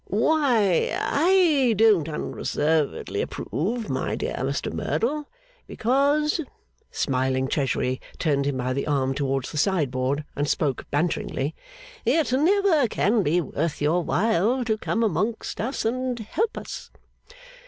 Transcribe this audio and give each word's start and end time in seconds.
'Why, 0.07 0.89
I 0.99 1.75
don't 1.77 2.09
unreservedly 2.09 3.21
approve, 3.21 3.87
my 3.87 4.15
dear 4.15 4.37
Mr 4.37 4.73
Merdle. 4.73 5.29
Because,' 5.67 6.41
smiling 6.89 7.47
Treasury 7.47 8.01
turned 8.17 8.47
him 8.47 8.57
by 8.57 8.73
the 8.73 8.87
arm 8.87 9.13
towards 9.13 9.51
the 9.51 9.59
sideboard 9.59 10.25
and 10.35 10.47
spoke 10.49 10.89
banteringly, 10.89 11.53
'it 12.03 12.33
never 12.33 12.87
can 12.87 13.21
be 13.21 13.41
worth 13.41 13.79
your 13.79 14.01
while 14.01 14.65
to 14.65 14.75
come 14.75 15.03
among 15.03 15.35
us 15.59 15.85
and 15.85 16.17
help 16.17 16.57
us. 16.57 16.89